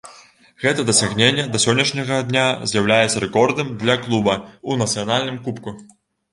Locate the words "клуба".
4.05-4.33